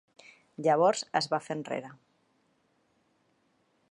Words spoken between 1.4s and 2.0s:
fer enrere.